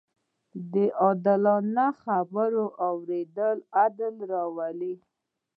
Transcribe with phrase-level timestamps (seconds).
[0.73, 4.93] د عادلانه خبرو اورېدل عدل راولي